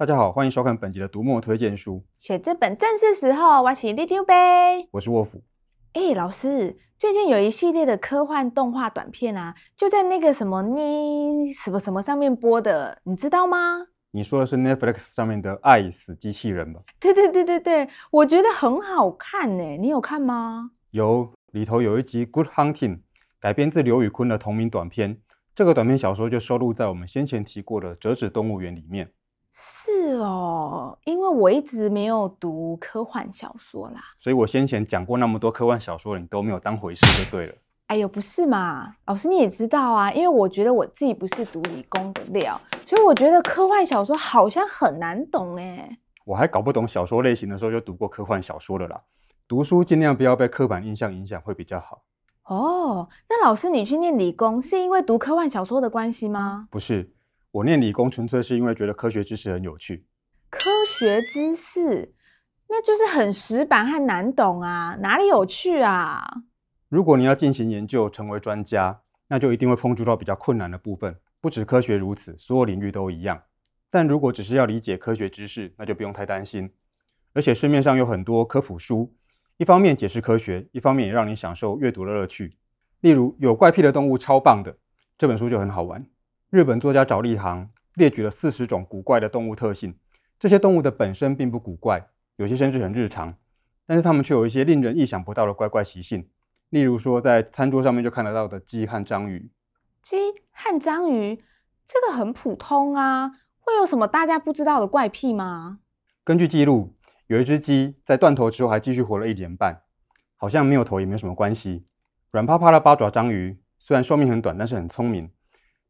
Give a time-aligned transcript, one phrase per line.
[0.00, 2.02] 大家好，欢迎收看本集的读墨推荐书。
[2.20, 4.88] 选这本正是时候，我是李丢呗。
[4.92, 5.42] 我是沃夫。
[5.92, 13.88] 哎，老师，最近有一系列的科幻动画短片啊，就在那个什么呢什么什么上面播的，你知道吗？
[14.12, 16.80] 你说的是 Netflix 上面的《爱死机器人》吧？
[16.98, 19.76] 对对对对对，我觉得很好看呢。
[19.76, 20.70] 你有看吗？
[20.92, 22.96] 有，里头有一集《Good Hunting》，
[23.38, 25.18] 改编自刘宇昆的同名短片。
[25.54, 29.12] 这个短篇小说就收录在我们先前提过的《折纸动物园》里面。
[29.52, 37.54] 是哦，因为我一直没有读科幻小说啦，所以我先前讲过那么多科幻小说，你都没有当回事就对了。
[37.86, 45.98] 哎呦，不是嘛，老师你也知道啊，因为我觉得我自己不是读理工的料，所以我觉得科幻小说好像很难懂哎。
[46.24, 49.02] 我还搞不懂小说类型的时候就读过科幻小说了啦。
[49.48, 52.02] 读书尽量不要被刻板印象影响会比较好。
[52.44, 56.68] 哦，那老师你去念理工是因为读科幻小说的关系吗？
[56.70, 57.12] 不是。
[57.52, 60.06] 我念理工纯粹是因为觉得科学知识很有趣。
[60.48, 62.14] 科学知识，
[62.68, 66.22] 那就是很死板和难懂啊，哪里有趣啊？
[66.88, 71.16] 如果你要进行研究，成为专家，那就一定会碰触到比较困难的部分。
[71.40, 73.42] 不止科学如此，所有领域都一样。
[73.90, 76.70] 但如果只是要理解科学知识，那就不用太担心。
[77.32, 79.12] 而且市面上有很多科普书，
[79.56, 82.56] 一方面解释科学，一方面也让你享受阅读的乐趣。
[83.00, 84.76] 例如，有怪癖的动物超棒的
[85.16, 86.06] 这本书就很好玩。
[86.50, 89.94] 日本作家沼利行列举了四十种古怪的动物特性，
[90.36, 93.36] 这些动物的本身并不古怪，有些甚至很日常，
[93.86, 96.28] 但是它们却有一些令人意想不到的怪怪习性。
[96.70, 99.52] 例如说，在餐桌上面就看得到的鸡和章鱼。
[100.02, 100.16] 鸡
[100.50, 101.40] 和章鱼，
[101.86, 105.78] 这个很普通啊，会有什么大家不知道的怪癖吗？
[106.24, 106.96] 根据记录，
[107.28, 109.82] 有一只鸡在断头之后还继续活了一年半，
[110.34, 111.86] 好像没有头也没什么关系。
[112.32, 115.30] 软趴趴的八爪章鱼虽然寿命很短，但是很聪明。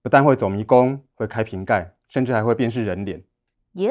[0.03, 3.23] 不但会走迷宫，会开瓶盖，甚至还会辨识人脸。
[3.75, 3.91] 耶，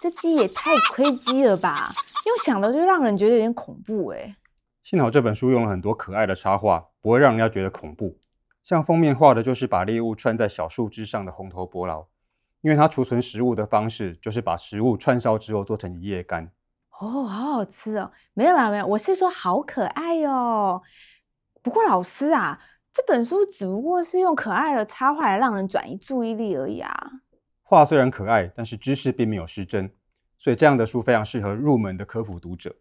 [0.00, 1.90] 这鸡也太亏鸡了吧！
[2.26, 4.36] 用想的就让人觉得有点恐怖哎。
[4.82, 8.18] 幸好这本书用了很多可爱的插画，不会让人家觉得恐怖。
[8.62, 12.06] 像封面画的就是把猎物串在小树枝上的红头伯劳，
[12.60, 16.50] 因为它储存食物的方式就是把食物串烧之后做成一夜干。
[17.00, 18.12] 哦，好好吃哦！
[18.34, 20.82] 没有啦，没有，我是说好可爱哟、哦。
[21.60, 22.60] 不过老师啊。
[22.92, 26.92] 这本书只不过是用可爱的插画来让人转移注意力而已啊。
[27.62, 29.88] 画虽然可爱，但是知识并没有失真，
[30.38, 32.74] 所以这样的书非常适合入门的科普读者。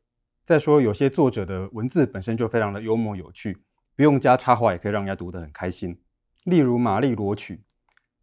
[0.44, 3.56] 再说，有些作者的文字本身就非常的幽默有趣，
[3.96, 5.96] 不用加插画也可以让人家读得很开心。
[6.46, 7.62] 例如玛丽罗曲，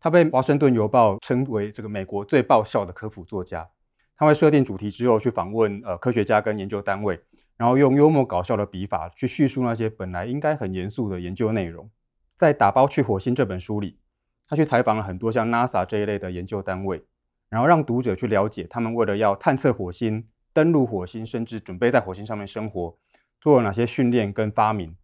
[0.01, 3.69] 他被《华盛顿邮报》称为这个美国最爆笑的科普作家。
[4.17, 7.21] 他会设定主题之后去访问呃科学家跟研究单位。
[7.57, 11.91] 然后用幽默搞笑的笔法去叙述那些本来应该很严肃的研究内容。
[12.37, 13.99] 在《打包去火星》这本书里，
[14.47, 17.03] 他去采访了很多像 NASA 这一类的研究单位，
[17.49, 22.99] 然后让读者去了解他们为了要探测火星、登陆火星，甚至准备在火星上面生活，
[23.41, 24.95] 做了哪些训练跟发明。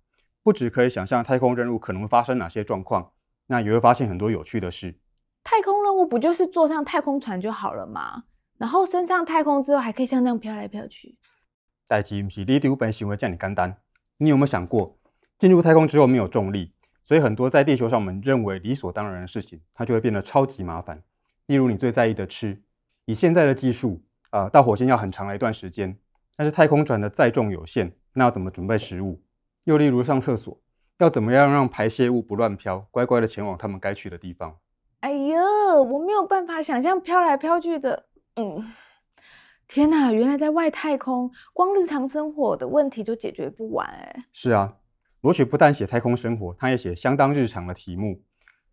[0.43, 3.13] 不只可以想象太空任务可能会发生哪些状况，
[3.47, 4.99] 那也会发现很多有趣的事。
[5.45, 8.25] 太空任务不就是坐上太空船就好了吗？
[8.59, 11.17] 然后升上太空之后，还可以像那样飘来飘去。
[11.87, 13.77] 代志不是你丢本行为这样简单。
[14.19, 14.97] 你有没有想过，
[15.39, 16.73] 进入太空之后没有重力，
[17.05, 21.03] 所以很多在地球上我们认为理所当然的事情，它就会变得超级麻烦。
[21.47, 22.63] 例如你最在意的吃，
[23.05, 24.01] 以现在的技术，
[24.31, 25.99] 呃，到火星要很长的一段时间，
[26.37, 29.21] 但是太空船的载重有限，那要怎么准备食物？
[29.65, 30.61] 又例如上厕所，
[30.99, 34.57] 要怎么样让排泄物不乱飘，乖乖的前往他们该去的地方？
[35.01, 38.05] 哎呦，我没有办法想象飘来飘去的，
[38.37, 38.73] 嗯。
[39.75, 44.27] 天哪，原来在外太空，光日常生活的问题就解决不完哎。
[44.31, 44.77] 是啊，
[45.23, 48.23] 罗曲不但写太空生活，他也写相当日常的题目。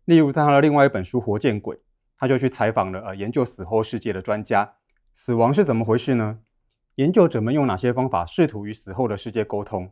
[0.04, 1.74] 例如，在他的另外一本书《活见鬼》，
[2.18, 4.74] 他就去采访了呃研究死后世界的专家。
[5.14, 6.40] 死亡是怎么回事呢？
[6.96, 9.90] 研究者们用哪些方法试图与死后的世界沟通？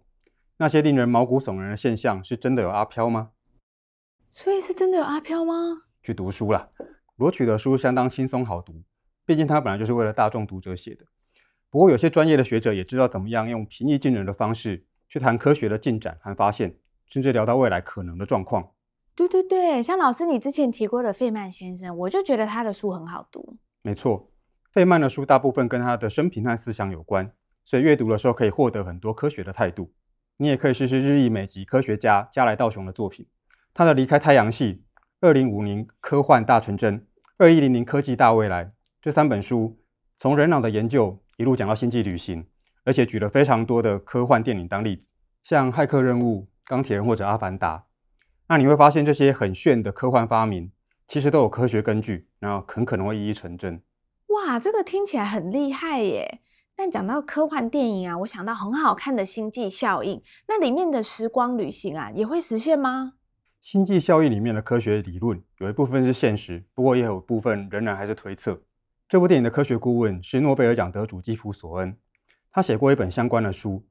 [0.58, 3.30] 那些令人毛骨悚然的现象，是真的有阿飘吗？
[4.30, 5.54] 所以是真的有阿飘吗？
[6.02, 6.68] 去读书啦，
[7.16, 8.82] 罗曲的书相当轻松好读。
[9.28, 11.04] 毕竟他本来就是为了大众读者写的。
[11.68, 18.70] 不过有些专业的学者也知道怎么样用平易近人的方式去谈科学的进展和发现，甚至聊到未来可能的状况。
[19.14, 23.58] 对对对，像老师你之前提过的费曼先生，我就觉得他的书很好读。
[23.82, 24.30] 没错，
[24.72, 27.30] 费曼的书大部分跟他的生平和思想有关，
[27.66, 29.92] 所以阅读的时候可以获得很多科学的态度。
[30.38, 33.26] 你也可以试试日裔美籍科学家加来道雄的作品，
[33.74, 34.74] 他的《离开太阳系》、
[35.20, 36.98] 《二零五零科幻大成真》、
[37.36, 38.64] 《二一零零科技大未来》。
[39.00, 39.78] 这三本书
[40.18, 42.44] 从人脑的研究一路讲到星际旅行，
[42.84, 45.08] 而且举了非常多的科幻电影当例子，
[45.44, 47.78] 像《骇客任务》、钢铁人或者《阿凡达》。
[48.48, 50.72] 那你会发现这些很炫的科幻发明，
[51.06, 53.80] 其实都有科学根据，然后很可能会一一成真。
[54.26, 56.40] 哇，这个听起来很厉害耶！
[56.74, 60.18] 但讲到科幻电影啊，我想到很好看的《星际效应》，
[60.48, 63.12] 那里面的时光旅行啊，也会实现吗？
[63.60, 68.60] 星际效应里面的科学理论有一部分是现实，不过也有部分仍然还是推测。
[69.08, 71.96] 这部电影的科学顾问是诺贝尔奖得主基普索恩，
[72.50, 73.82] 他写过一本相关的书，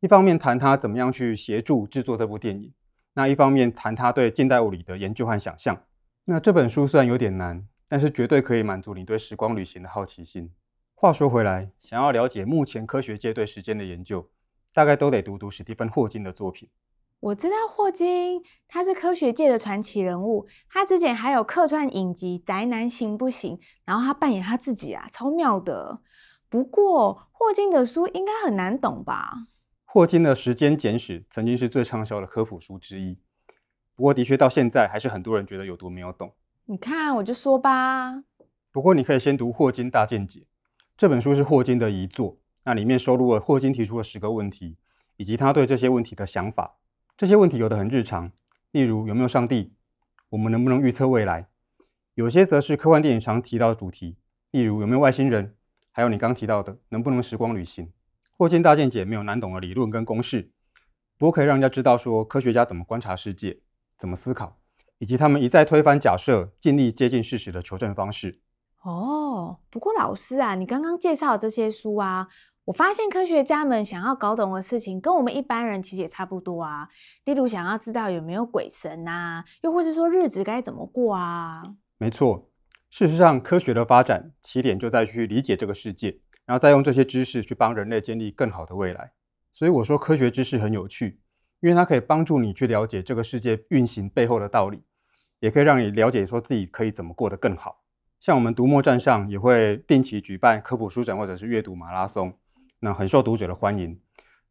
[0.00, 2.72] 一方面谈他怎么样去协助制作这部电影，
[3.12, 5.80] 那一方面谈他对近代物理的研究和想象。
[6.24, 10.50] 那这本书虽然有点难，但是绝对可以满足你对时光旅行的好奇心。
[10.96, 14.28] 话说回来，想要了解目前科学界对时间的研究，
[14.72, 16.68] 大概都得读读史蒂芬·霍金的作品。
[17.24, 20.46] 我知道霍金，他是科学界的传奇人物。
[20.68, 23.56] 他之前还有客串影集《宅男行不行》，
[23.86, 26.00] 然后他扮演他自己啊，超妙的。
[26.50, 29.46] 不过霍金的书应该很难懂吧？
[29.86, 33.18] 霍金的《时间简史》曾经是最畅销的科普书之一，
[33.94, 36.34] 不过的确到现在还是很多人觉得有读没有懂。
[36.66, 38.22] 你看，我就说吧。
[38.70, 40.40] 不过你可以先读《霍金大见解》
[40.94, 44.76] 这本书，是霍金的遗作，那里面收录了霍金提出的十个问题，
[45.16, 46.76] 以及他对这些问题的想法。
[47.16, 48.32] 这些问题有的很日常，
[48.72, 49.72] 例如有没有上帝？
[50.30, 51.46] 我们能不能预测未来？
[52.14, 54.16] 有些则是科幻电影常提到的主题，
[54.50, 55.54] 例如有没有外星人？
[55.92, 57.92] 还有你刚提到的能不能时光旅行？
[58.36, 60.50] 霍金大见解没有难懂的理论跟公式，
[61.16, 63.60] 不过可以让人家知道说科学家怎么观察世界，
[63.96, 64.58] 怎么思考，
[64.98, 68.40] 以及他们一再推翻假设，尽力接近事实的求证方式。
[68.82, 72.26] 哦，不过老师啊，你刚刚介绍的这些书啊。
[72.66, 76.88] 我发现科学家们想要搞懂的事情，跟我们一般人其实也差不多啊。
[77.26, 81.62] 例如，想要知道有没有鬼神啊，又或是说日子该怎么过啊。
[81.98, 82.48] 没错，
[82.88, 86.16] 事实上，科学的发展起点就在去理解这个世界，
[86.46, 89.12] 然后再用这些知识去帮人类建立更好的未来。
[89.52, 91.20] 所以我说，科学知识很有趣，
[91.60, 94.82] 因为它可以帮助你去了解这个世界运行背后的道理，
[95.40, 97.82] 也可以让你了解说自己可以怎么过得更好。
[98.18, 102.32] 像我们读墨站上也会定期举办科普书展或者是阅读马拉松。
[102.80, 103.98] 那很受读者的欢迎，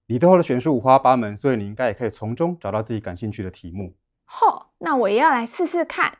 [0.07, 3.93] 里头的选书五花八门，所以你应该也可以从中找到自己感兴趣的题目。
[4.27, 6.17] 嚯，那我也要来试试看。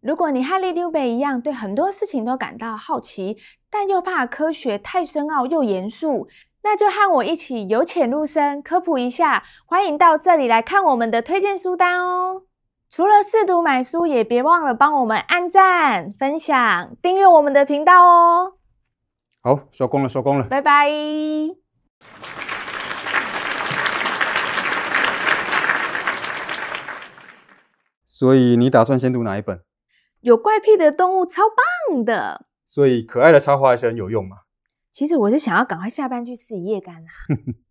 [0.00, 3.36] 如果你和里长伯一样，对很多事情都感到好奇，
[3.68, 6.28] 但又怕科学太深奥又严肃，
[6.62, 9.42] 那就和我一起由浅入深科普一下。
[9.66, 12.42] 欢迎到这里来看我们的推荐书单哦。
[12.88, 18.52] 除了试读买书，也别忘了帮我们按赞、分享、订阅我们的频道哦。
[19.46, 20.90] 好，收工了，收工了，拜拜。
[28.04, 29.62] 所以你打算先读哪一本？
[30.18, 32.46] 有怪癖的动物，超棒的。
[32.64, 34.38] 所以可爱的插画还是很有用嘛？
[34.90, 37.06] 其实我是想要赶快下班去吃一夜干啊。